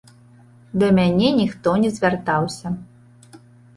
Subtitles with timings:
[0.83, 2.67] Да мяне ніхто не звяртаўся.